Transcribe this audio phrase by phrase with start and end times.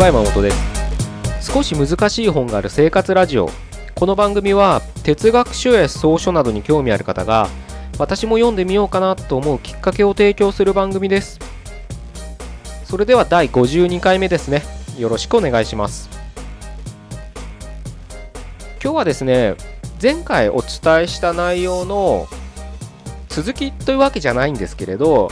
[0.00, 1.52] は山本です。
[1.52, 3.50] 少し難しい本がある生活ラジオ。
[3.94, 7.48] この番組は哲学書や草書などに興味ある方が
[7.98, 11.38] 私も読んでみようかなと思うきっかけを提供する番組です。
[12.84, 14.62] それでは第52回目ですね。
[14.98, 16.08] よろしくお願いします。
[18.82, 19.54] 今日はですね
[20.00, 22.26] 前回お伝えした内容の
[23.28, 25.30] 続きというわけじゃないんですけれど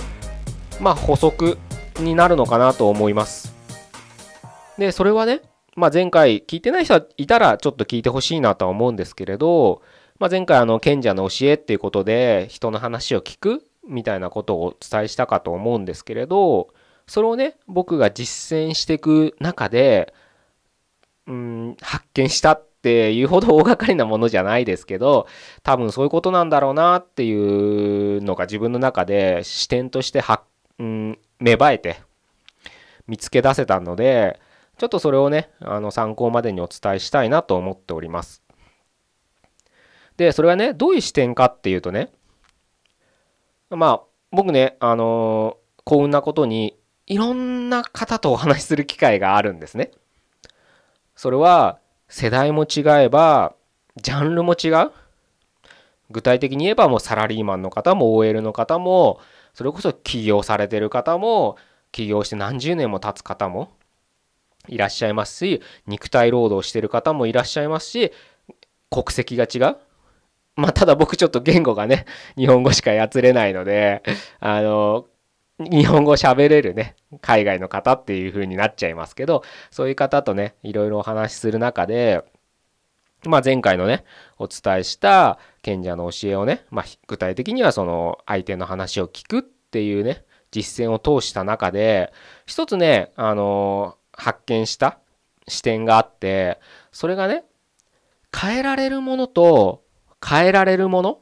[0.79, 1.57] まあ補足
[2.01, 3.48] になるのかなと思います。
[4.79, 5.43] でそれはね、
[5.77, 9.83] まあ、前回聞いてない人いたらちょっと聞いてほしいなとは思うんですけれど、
[10.19, 16.69] まあ、前回あの賢者の教えっていうことで人の話を聞くみたいなことをお伝えしたかと思うんですけれど
[17.07, 20.15] それをね僕が実践していく中で
[21.27, 25.27] うん発見したっていうほど大掛かりなものじゃないですけど
[25.63, 30.43] 多分そういうことなんだろうなっていうのが自分の中で視点としては、
[30.79, 32.01] うん、芽生えて
[33.09, 34.39] 見つけ出せたので
[34.79, 38.43] ちょっとそれをねあの参考までにお伝えしたいなと思っております。
[40.17, 42.13] でそれはねどういう視点かっていうとね
[43.71, 49.91] まあ僕ねあの幸運なことにいろんな方とお話しする機会があるんですね。
[51.17, 53.55] それは世代も違えば
[53.97, 54.93] ジャンルも違う
[56.11, 59.21] 具体的に言えばもうサラリーマンの方も OL の方も
[59.55, 61.57] それこそ起業されてる方も
[61.91, 63.73] 起業して何十年も経つ方も
[64.69, 68.13] いらっしゃいますし肉体労働してる方もいらっしゃいますし
[68.91, 69.77] 国籍が違う。
[70.57, 72.05] まあただ僕ちょっと言語がね
[72.37, 74.03] 日本語しかやつれないので
[74.41, 75.07] あの
[75.61, 82.25] 日本語喋れるね海外の方っていう風になっちゃいますけどそういう方とねいろいろお話しする中で
[83.25, 84.05] まあ前回のね
[84.39, 92.13] お伝えした賢者の教えをね、まあ、具体的にはその相手の話を聞くっていうね実践を通した中で
[92.47, 94.99] 一つねあの発見した
[95.47, 96.59] 視点があって
[96.93, 97.45] それがね
[98.37, 99.85] 変えられるものと
[100.25, 101.21] 変えられるもの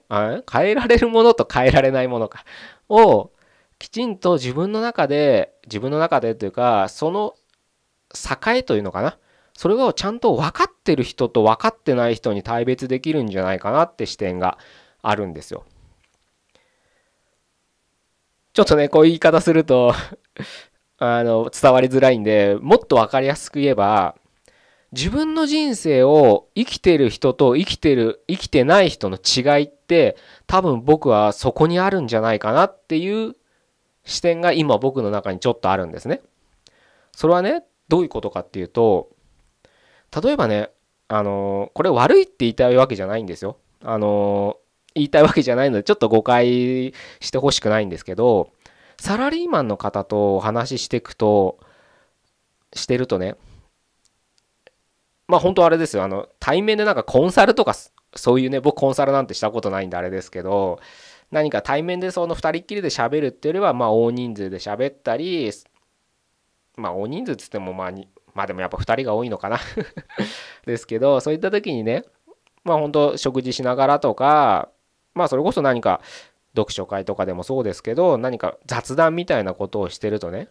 [0.50, 2.44] 変えられるものと変えられないものか
[2.88, 3.30] を
[3.78, 7.34] きちんと自分の中で自分の中でというかその
[8.10, 9.18] 境というのかな
[9.52, 14.58] それをちゃんと分かってる人と分かってない人に大別できるんじゃないかなって視点が
[15.02, 15.64] あるんですよ。
[18.52, 19.94] ちょっとねこういう言い方すると
[20.98, 24.16] あの伝わりづらいんでもっと分かりやすく言えば
[24.92, 33.34] 自分の人生を生きてる人と生きてる生きてない人の違いって多分僕はそこにあるんじゃないかなっていう
[34.04, 36.22] 視点が今僕の中にちょっとあるんですね。
[37.12, 39.10] それはねどういうことかっていうと
[40.22, 40.70] 例えばね
[41.08, 43.58] あのこれ悪いって言いたいわけじゃないんですよ。
[43.82, 44.56] あの
[44.94, 48.50] 言いたいわけじゃないのでちょっと誤解してほしくないんですけど
[48.98, 51.58] サラリーマンの方とお話ししていくと
[52.72, 53.36] してるとね
[55.28, 56.04] まあ本当あれですよ。
[56.04, 57.74] あの対面でなんかコンサルとか
[58.14, 60.78] そういうね僕コンサルなんてしたことないんであれですけど
[61.30, 65.50] 何か対面でその2人っきりで喋るっていうよりはまあ大人数で喋ったり
[66.76, 67.92] まあ大人数っつってもまあ
[68.34, 69.58] まあでもやっぱ2人が多いのかな。
[70.64, 72.04] ですけどそういった時にね
[72.64, 74.70] まあ本当食事しながらとか
[75.14, 76.00] まあそれこそ何か
[76.56, 80.48] 読書会とかでもそうですけど何か雑談みたいなことをしてるとね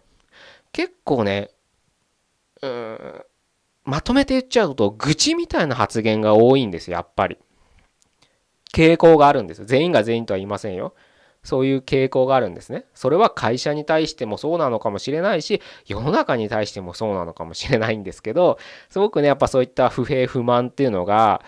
[0.71, 1.49] 結構ね
[2.61, 3.25] うん
[3.83, 7.37] まとめて言っちゃうと愚痴みたいな発言が多いんですやっぱり。
[8.73, 10.93] 傾向があるんです全員が全員とは言いませんよ。
[11.43, 12.85] そういう傾向があるんですね。
[12.95, 18.57] それは会社に対してもそうなのかもしれないし世の中に対してもそうなのかもしれないんですけど
[18.89, 21.43] すごくねやっぱそういった不平不満っていうのが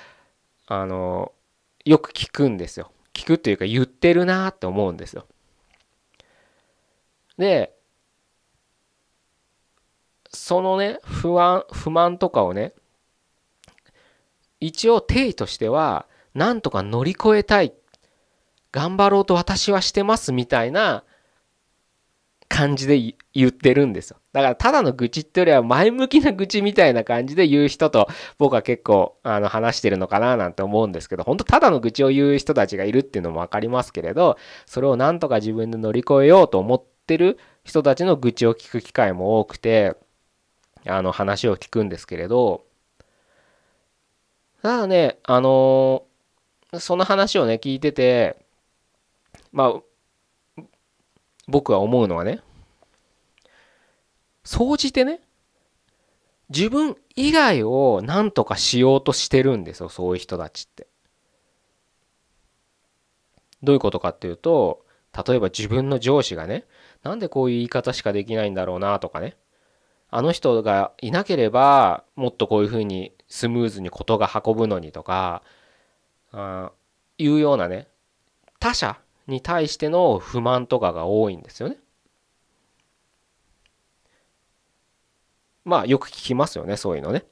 [0.68, 1.34] あの
[1.84, 2.92] よく聞くんですよ。
[3.18, 5.26] 聞くっていうか言ってるなって思うんですよ。
[7.40, 7.74] で
[10.30, 12.74] そのね不安不満とかをね
[14.60, 16.06] 一応定位としては
[16.36, 17.74] なんとか乗り越えたい
[18.72, 21.04] 頑張ろうと私はしてますみたいな
[22.58, 24.18] 感じで言ってるんですよ。
[24.34, 28.08] だからただの愚痴ってよりは前向きな愚痴みたいな感じで言う人と
[28.40, 39.96] 僕は結構あの話してるのかななんて思うんですけど、本当ただの愚痴を言う人たちがいるっていうのも分かりますけれど、それをなんとか自分で乗り越えようと思ってる人たちの愚痴を聞く機会も多くて、
[40.88, 42.66] あの話を聞くんですけれど、
[44.64, 46.06] ただね、あの
[46.80, 48.36] その話をね、聞いてて、
[49.52, 50.64] まあ、
[51.48, 52.42] 僕は思うのはね、
[54.48, 55.20] 総じてね？
[56.48, 60.88] 自分以外を何とかしようとしてるんですよそういう人たちって。
[63.62, 64.86] どういうことかっていうと
[65.28, 66.64] 例えば自分の上司がね
[67.04, 69.36] なんでこういう言い方しかできないんだろうなとかね
[70.10, 75.44] あの人がいなければもっとこういうふうにスムーズに事が運ぶのにとか
[76.32, 76.72] あ
[77.18, 77.88] いうようなね
[78.60, 78.98] 他者
[79.28, 81.78] に対しての不満とかが多いんですよね。
[85.68, 87.26] まあよく聞きますよねそういうのね。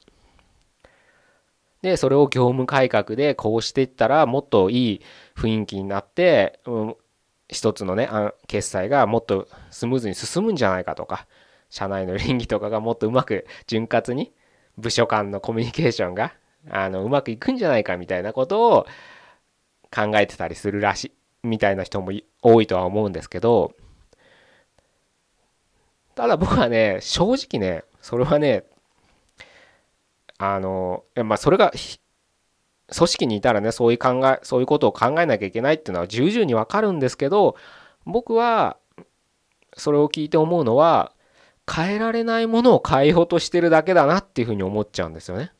[1.80, 5.00] でそれを業務改革でこうしていったらもっといい
[5.34, 6.96] 雰囲気になって、うん、
[7.48, 8.10] 一つのね
[8.46, 11.26] 決済がもっとスムーズに進むんじゃないかとか
[11.70, 14.32] 社内の倫理とかがもっとうまく潤滑に
[14.76, 16.34] 部署間のコミュニケーションが
[16.68, 18.86] あのうまくいくんじゃないかみたいなことを
[19.94, 21.12] 考えてたりするらしい
[21.46, 22.10] みたいな人も
[22.42, 23.72] 多いとは思うんですけど
[26.14, 28.62] ただ僕はね正直ねそれはね
[30.38, 31.72] あのまあそれが
[32.96, 37.56] 組織にいたらねそういう考えそういうことを考えなきゃいけないっていうのは重々にわかるんですけど
[38.04, 38.76] 僕は
[39.76, 41.14] それを聞いて思うのは
[41.68, 45.50] 変えられないものを変えようとしてるだけだなっていうふうに思っちゃうんですよね。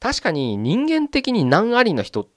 [0.00, 2.28] 確かに人間的に難ありな人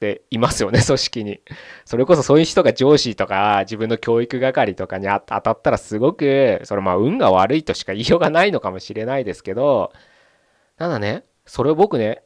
[0.00, 1.40] っていますよね、 組織に。
[1.84, 9.92] それこそそういう人が上司とか自分の教育係とかに当たったらすごく、それまあ運が悪いとしか言いようがないのかもしれないですけど、
[10.78, 12.22] ただね、それを僕ね、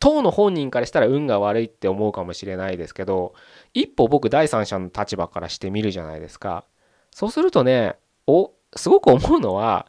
[0.00, 3.34] 当の本人からしたら運が悪いって思うかもしれないですけど、
[3.74, 6.64] 一歩僕第三者の立場からしてみるじゃないですか。
[7.12, 7.96] そうするとね、
[8.26, 9.86] お、すごく思うのは、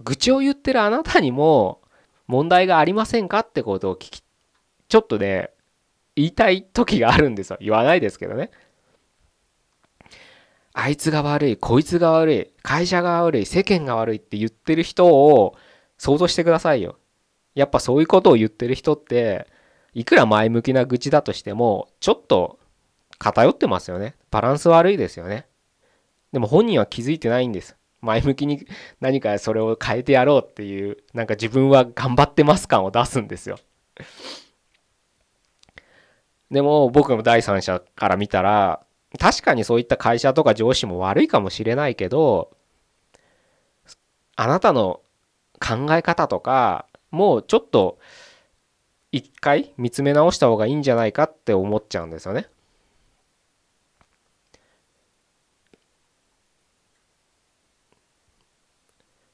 [0.00, 1.80] 愚痴を言ってるあなたにも
[2.26, 4.22] 問題がありませんかってことを聞き、
[4.88, 5.53] ちょっとね、
[6.16, 7.58] 言いたい時があるんですよ。
[7.60, 8.50] 言わないですけどね。
[10.72, 15.56] あいつが悪い、こいつが悪い、会社が悪い、世間が悪いって言ってる人を
[15.98, 16.98] 想像してくださいよ。
[17.54, 19.46] やっぱそういうことを言ってる人って、
[19.92, 22.58] いくら前向きな愚痴だとしても、ちょっと
[23.18, 24.16] 偏ってますよね。
[24.32, 25.46] バランス悪いですよね。
[26.32, 27.76] でも本人は気づいてないんです。
[28.00, 28.66] 前向きに
[29.00, 33.58] 何かそれを変えてやろうっていう、なんか自分は頑張ってます感を出すんですよ。
[36.50, 38.84] でも僕も第三者から見たら、
[39.18, 42.56] 確かにそういった会社とか上司も悪いかもしれないけど、
[44.36, 45.00] あなたの
[45.60, 47.98] 考え方とか、もうちょっと
[49.12, 52.48] 一回見つめ直した方がいいんじゃないかって思っちゃうんですよね。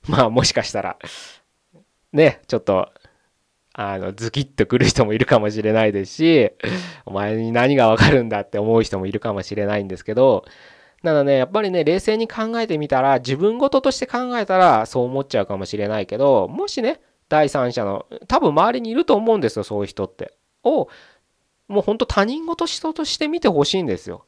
[0.09, 0.99] まあもしかしたら、
[2.13, 2.93] ね、ちょっと、
[3.73, 6.51] あの、ズキッとくる人もいるかもしれないですし、
[7.07, 10.45] お前に何がわかるんだって思う人もいるかもしれないんですけど、
[11.03, 20.35] ただね、やっぱりね、冷静に考えてみたら、自分事として考えたらそう思っちゃうかもしれないけど、もしね、第三者の、多分周りにいると思うんですよ、そういう人って。
[20.65, 20.89] を、
[21.69, 24.25] もうほんと他人事人として見てほしいんですよ。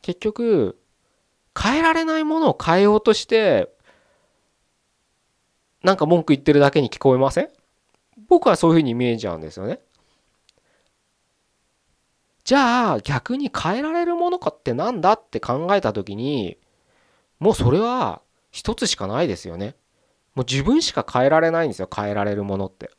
[0.00, 0.78] 結局、
[1.60, 3.68] 変えられないものを変えようとして
[5.82, 7.48] なんか文句言ってるだけに聞こえません？
[8.28, 9.80] 僕はそういうふうに見えちゃうんですよね。
[12.44, 16.56] じゃあ逆に変えられるものかってなんだって考えた時に
[17.40, 19.76] もうそれは一つしかないですよね。
[20.34, 22.90] もう自分しか変えられないんですよ変えられるものって。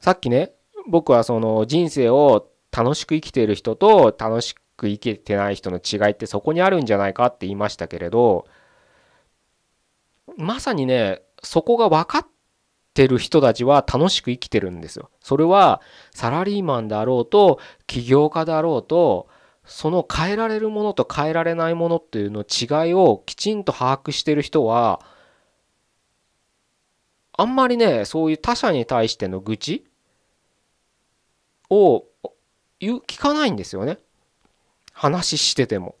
[0.00, 0.52] さっきね
[0.88, 8.46] 僕はその人生を楽しく生きている人と楽しく生きてない人の違いってそこにあるんじゃないかって言いましたけれど
[10.36, 12.26] まさにね、そこが分かっ
[12.94, 15.10] てる人たちは楽しく生きてるんですよ。
[15.20, 15.80] それは
[16.12, 19.28] サラリーマンであろうと、起業家であろうと、
[19.64, 25.00] その変えられるものと変えられないものっていうの違いをきちんと把握してる人は、
[27.32, 29.86] あんまりね、そういう他者に対しての愚痴
[31.68, 32.06] を
[32.80, 33.98] 聞かないんですよね。
[34.92, 35.96] 話してても。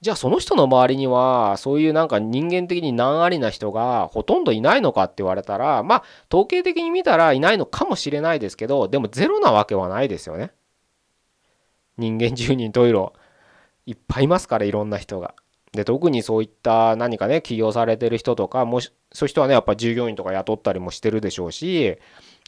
[0.00, 10.52] じゃあその人の周りにはそういうなんか人間的に難ありな人がほとんどいないのかって言われたらまあ統計的に見たらいないのかもしれないですけどでもゼロなわけはないですよね。
[11.98, 13.12] 人間10人十色
[13.84, 15.34] いっぱいいますからいろんな人が。
[15.72, 21.96] で特にそういった何かね起業されてる人とかもしそういう人はねやっぱ従業員とか雇ったりもしてるでしょうし、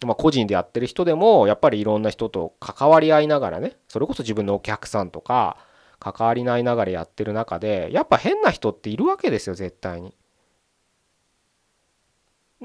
[0.05, 5.57] まあ、個人でやってる人でもやっぱりいろんな人と関わり合いながらねそれこそ自分のお客さんとか
[6.03, 10.17] 関わりないながらやってる中でやっぱ変な人っているわけですよ絶対に。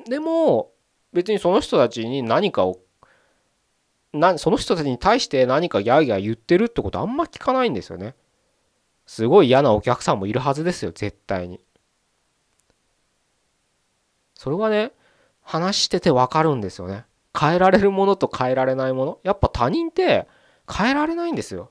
[0.08, 0.72] でも
[1.14, 2.80] 別にその人たちに何かを
[4.12, 8.16] なその人たちに対して何かギャーギャー言ってるってことあんま聞かないんですよね。
[9.06, 11.60] すごい嫌なお客さんもいるはずですよ絶対に。
[14.34, 14.94] それはね
[15.42, 17.06] 話しててわかるんですよね。
[17.40, 20.28] 変えられるものと変えられないものやっぱ他人って
[20.68, 21.70] 変えられないんですよ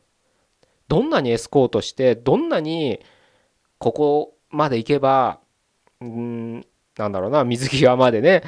[0.88, 3.00] どんなにエスコートしてどんなに
[3.78, 5.40] ここまで行けば
[6.00, 6.66] うん
[6.96, 8.42] なんだろうな水際までね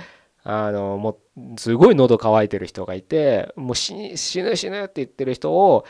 [0.45, 5.85] あのもうすごい喉乾いてる人がいてもう死ぬ死ぬって言ってる人を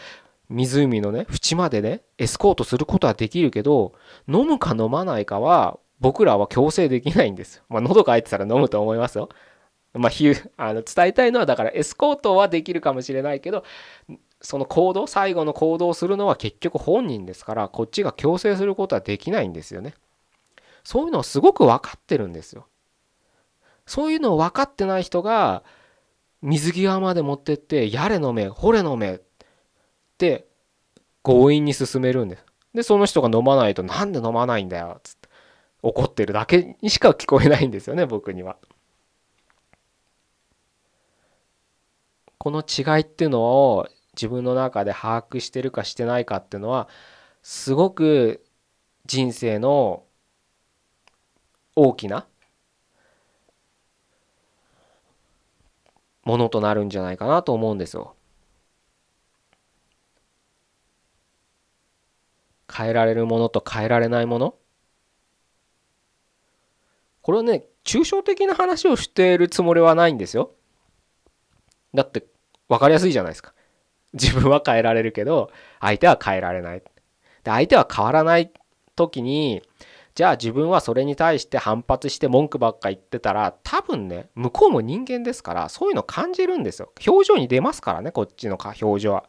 [0.48, 3.92] 湖のね縁までねエスコートすることはできるけど
[4.26, 7.64] 飲むか飲まないかは僕らは強制できないんですよ。
[7.68, 9.28] まあ喉乾いてたら飲むと思いますよ。
[9.98, 10.12] まあ、
[10.56, 13.64] あの伝えたいのはだからエスコートはできるかもしれないけど
[14.40, 19.94] その行動最後の行動をするのは結局本人ですからこっちが強制することはできないんですよね。
[20.84, 22.66] そういうのをすごく分かってるんですよ。
[23.84, 25.64] そういうのを分かってない人が
[26.40, 29.20] 水際まで持ってってやれ飲めほれ飲めっ
[30.18, 30.46] て
[31.22, 32.44] 強引に進めるんです。
[32.74, 35.28] でその人が飲まないとなんで飲まないんだよっつって
[35.82, 38.56] 怒ってるだけにしか聞こえないんですよね僕には。
[42.38, 46.88] この違いっていうのを自分の中で把握してるかしてないかっていうのは
[47.42, 48.44] すごく
[49.06, 50.04] 人生の
[51.76, 52.26] 大きな
[56.24, 58.14] ものとなるんじゃないかなと思うんですよ。
[62.70, 64.54] 変えられるものと変えられないもの
[67.22, 70.57] これはね抽象的な話をしているつもりはないんですよ。
[71.94, 72.26] だって
[72.68, 73.54] 分かりやすいじゃないですか。
[74.12, 76.80] 自分は変えられるけど相手は変えられない。
[76.80, 76.84] で
[77.44, 78.52] 相手は変わらない
[78.96, 79.62] 時に
[80.14, 86.92] じゃあ自分はそれに対して反発して文句ばっか言ってたら多分ね向こうも人間ですからそういうの感じるんですよ。
[87.06, 89.28] 表情に出ますからねこっちの表情は。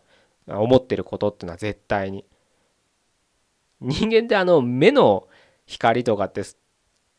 [0.51, 2.25] 思ってることっていうのは絶対に。
[3.81, 5.27] 人間ってあの目の
[5.67, 6.41] 光とかって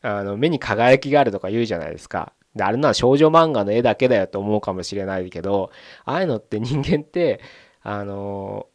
[0.01, 2.33] あの目に輝きがあるとか言うじゃないですか。
[2.55, 5.71] で、あれな少女漫画の絵だけだよと思うかもしれないけど、
[6.05, 7.39] ああいうのって人間って、
[7.81, 8.67] あの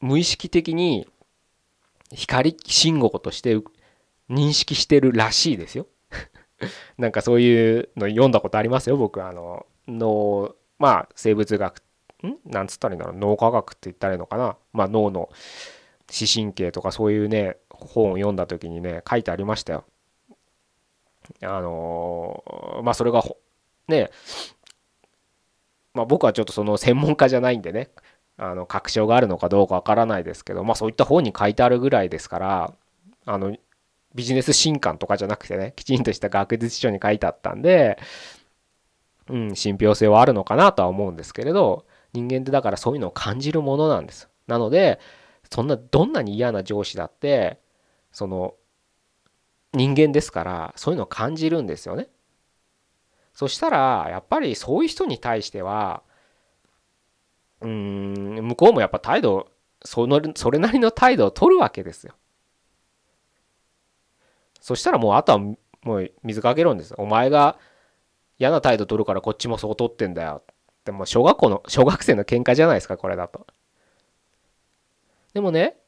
[0.00, 1.06] 無意識的に
[2.12, 3.56] 光信号として
[4.28, 5.86] 認識してるらしいですよ。
[6.98, 9.24] なんかそういうの読んだことありますよ、僕。
[9.24, 11.78] あの、脳、まあ生物学、
[12.24, 12.38] ん？
[12.44, 14.56] なんつったらいいんだろう、脳科学って言ったらいいのかな？
[14.72, 15.28] まあ脳の
[16.10, 19.84] 視神経とかそういうね、本を読んだ時にね、書いてありましたよ。
[21.40, 23.22] あのまあそれが
[23.88, 24.10] ね
[25.94, 27.90] まあ僕はちょっとその専門家じゃないんでね
[28.36, 32.74] あの確証があるのかどうかわからないですけどまあそういった本に書いてあるぐらいですから
[33.26, 33.56] あの
[34.14, 37.98] ビジネス新刊とかじゃなくてねきちんとした学術書に書いてあったんで
[39.28, 44.28] うん信憑性はあるのかなとは思うんですけれど人間ってだからそういうのを感じるものなんです。
[44.46, 44.98] なので
[45.50, 47.58] そんなどんなに嫌な上司だって
[48.10, 48.54] その
[49.72, 52.08] 人間ですからそういうのを感じるんですよね。
[53.34, 56.02] そしたらやっぱりそういう人に対しては
[57.60, 59.48] うん向こうもやっぱ態度
[59.84, 62.14] そのそれなりの態度を取るわけですよ。
[64.60, 65.56] そしたらもうあとはも
[65.96, 66.94] う水かけるんです。
[66.98, 67.58] お前が
[68.38, 70.42] 嫌な態度取るからこっちもそう取ってんだよ。
[70.84, 73.46] でも小学校の小学生の喧嘩じゃないですかこれだと。
[75.34, 75.81] でもね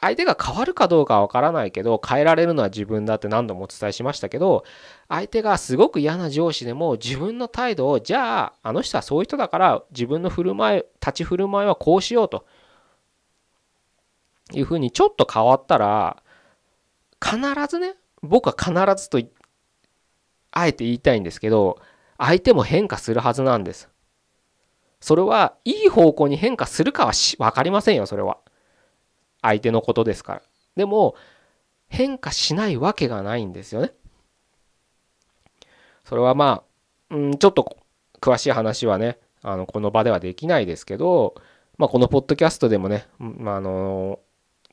[0.00, 4.64] 相手が変わるかどうかは分からないけど変えられるのは自分だって何度もお伝えしましたけど
[5.08, 12.46] 相手がすごく嫌な上司でも自分の態度をじゃああの人はそういう人だから自分の振る舞い立ち振る舞いはこうしようと
[14.54, 16.22] いうふうにちょっと変わったら
[17.22, 17.38] 必
[17.68, 19.20] ずね僕は必ずと
[20.50, 21.78] あえて言いたいんですけど
[22.16, 23.88] 相手も変化するはずなんです。
[25.00, 28.38] それはいい方向に変化するかは分かりませんよそれは。
[29.42, 30.42] 相手のことですから。
[30.76, 31.14] でも
[31.88, 33.92] 変化しないわけがないんですよね。
[36.04, 36.62] それはま
[37.10, 37.76] あ、うん、ちょっと
[38.20, 41.34] 詳しい話はね、あのこの場ではできないですけど、
[41.78, 44.20] まあ、このポッドキャストでもね、まあ、あの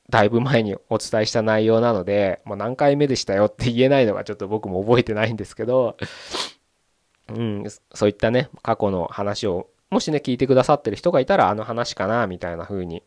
[0.09, 5.97] だいぶ前にお伝えした内容なので、まあ、何回目でしたよって言えないのがちょっと僕も覚えてないんですけど、
[7.29, 13.03] うん、そういったね過去の話をもしね聞いてくださってる人がいたらあの話かなみたいな風に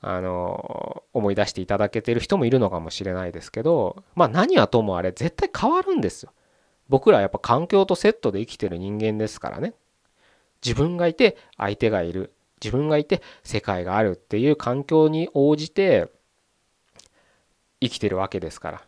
[0.00, 6.32] あの思い出していただけてる人もいるのかもしれないですけどまあ何はともあれ絶対変わるんですよ。
[6.88, 9.74] 僕らはやっぱ環境とセットで生きてる人間ですからね。
[10.64, 12.32] 自分がいて相手がいる。
[12.62, 16.10] 自分がいて世界があるっていう環境に応じて
[17.80, 18.82] 生きてるわけですから。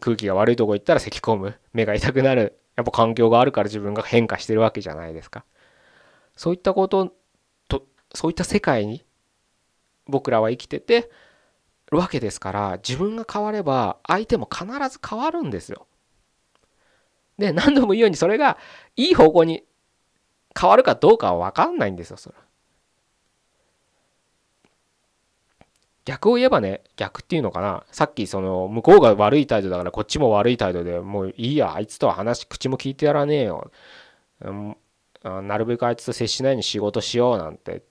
[0.00, 1.54] 空気が悪いとこ行ったら咳き込む。
[1.72, 2.58] 目が痛くなる。
[2.76, 5.44] やっぱ環境があるから自分が変化してるわけじゃないですか。
[6.36, 7.12] そういったこと
[7.68, 9.04] とそういった世界に
[10.10, 11.10] 僕らは生きてて
[11.90, 15.86] るわけですから自分が変われば相手も必ず変わるんですよ。
[17.38, 18.58] で何度も言うようにそれが
[18.96, 19.64] いい方向に
[20.58, 22.36] 変わるかどうかは分かんないんですよそれ。
[26.04, 27.84] 逆を言えばね逆っていうのかな。
[27.92, 33.70] さっきその向こうが悪い態度だからこっちも悪い態度でもういいやあいつとは話口も聞いてやらねえよ、
[34.42, 34.76] うん、
[35.24, 37.82] なるべくあいつと接しないように仕事しようなんて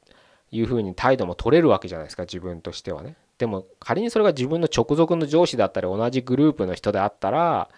[0.51, 3.15] いうふうに態度も取れるわけじゃないですか自分としてはね。
[3.37, 7.69] でも仮にそれが自分の直属の上司だったり同じグループの人であったら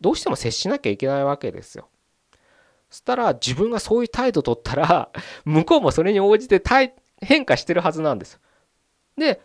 [0.00, 1.88] どうしても接しなきゃいけないわけですよ。
[2.90, 5.10] そしたら自分がそういう態度取ったら
[5.44, 6.62] 向こうもそれに応じて
[7.20, 8.40] 変化してるはずなんです。
[9.16, 9.40] で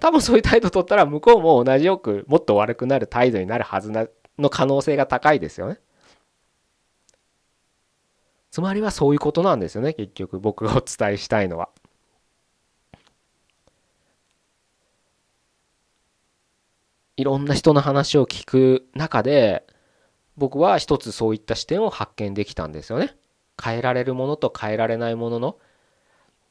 [0.00, 4.06] 多分そういう態度取ったら向こうも同じよくもっと悪くなる態度になるはずな
[4.38, 5.78] の可能性が高いですよね。
[8.54, 11.70] つまりはそういうことなんですよね結局僕がお伝えしたいのは。
[17.16, 19.66] いろんな人の話を聞く中で
[20.36, 23.16] 僕は一つそういった視点を発見できたんですよね。
[23.60, 25.58] 変えられるものと変えられないものの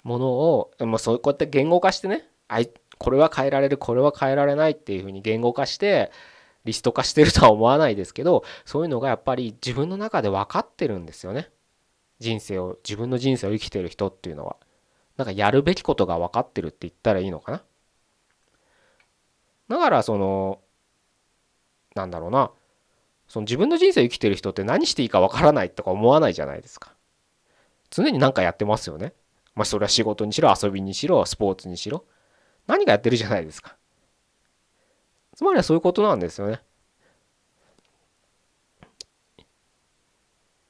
[0.04, 6.12] ものをもうそうこうやって言語化してねあいこれは変えられるこれは変えられないっていうふうに言語化して
[6.66, 11.50] リスト化してるとは思わないですけどそういうのがやっぱり自分の中で分かってるんですよね。
[12.24, 14.56] 人生を自分の人生を生きてる人っていうのは
[15.18, 17.64] なんかやるべきことが分かってるって言ったらいいのかな？
[19.70, 20.60] だからその
[21.94, 22.50] なんだろうな。
[23.28, 26.94] その自分の人生を生きてる人って何していいか分からないとか思わないじゃないですか。
[27.90, 29.14] 常に何かやってますよね。
[29.56, 32.06] まあそれは仕事にしろ遊びにしろスポーツにしろ。
[32.68, 33.76] 何かやってるじゃないですか。
[35.36, 36.62] つまりはそういうことなんですよね。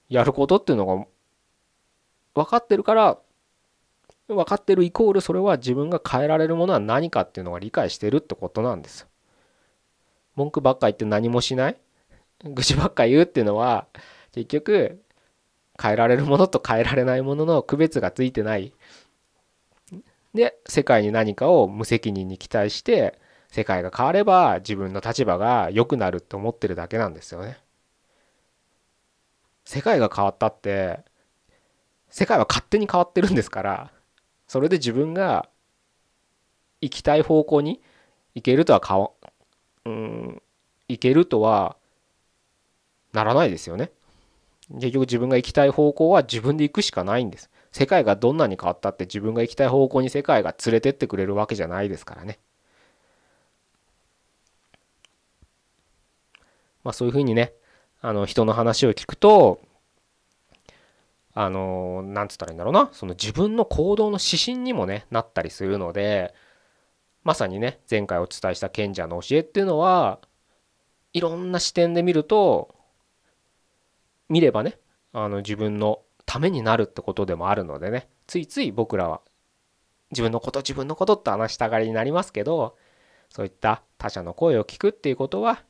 [0.09, 1.05] やることっていうのが
[2.35, 3.17] 分かってるから
[4.27, 9.07] 分かってるイコールそれは自分が変えられるものは何かっていうのが理解してるってことなんです
[10.35, 11.77] 文句ばっか言って何もしない？
[12.43, 13.87] 愚痴ばっか言うっていうのは
[14.31, 15.01] 結局
[15.81, 18.73] 変えられるものと変えられないものの区別がついてない。
[20.33, 23.19] で世界に何かを無責任に期待して
[23.49, 27.59] 世界が変われば自分の立場が良くなるって思ってるだけなんですよね。
[29.65, 30.99] 世界が変わったって
[32.13, 33.91] 世界は勝手に変わってるんですから
[34.47, 35.49] それで自分が
[36.79, 37.81] 行きたい方向に
[38.35, 39.09] 行けるとはかわ
[39.85, 40.41] うん
[40.87, 41.75] 行けるとは
[43.13, 43.89] ならないですよね。
[44.75, 47.49] 結局自分が行きたい方向は自分で行くしかないんです。
[47.71, 52.37] 世界がどんなに変わったって自分が行きたい方向に世界が連れてってくれるわけじゃないですからね。
[56.83, 57.53] まあそういうふうにね
[58.01, 59.59] あの人の話を聞くと
[61.35, 62.89] あのなんつったらいいんだろうな。
[62.91, 66.33] その自分の行動の指針にもねなったりするので
[67.23, 70.19] まさにね前回お伝えした賢者の教えっていうのは
[71.13, 72.75] いろんな視点で見ると
[74.29, 74.77] 見ればね
[75.13, 79.21] あの自分のためになるってことでもあるのでねついつい僕らは
[80.11, 82.75] 自分のこと自分のことって話したがりになりますけど
[83.29, 85.63] そういった他者の声を聞くっていうことは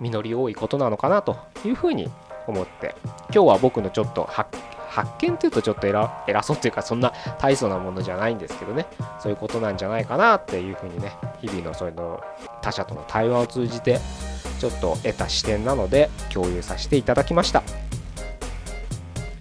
[0.00, 2.08] 実り多いことなのかなというふうに
[2.50, 2.94] 思って。
[3.32, 4.50] 今日は僕のちょっと発
[5.20, 8.86] 見っていうとちょっと偉偉そうっていうかそんな大層なものじゃないんですけどね。
[9.20, 12.20] そういうことなんじゃないかなっていうふうにね日々のそういうの
[12.60, 14.00] 他者との対話を通じて
[14.58, 17.62] ちょっと得た視点なので共有させていただきました。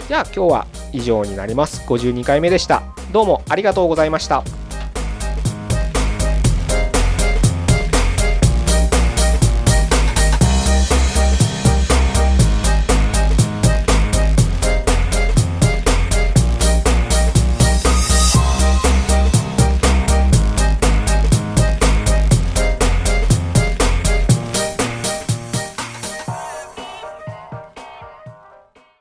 [0.08, 1.88] じゃあ今日は以上になります。
[1.88, 2.84] 52回目でした。
[3.12, 4.59] どうもありがとうございました。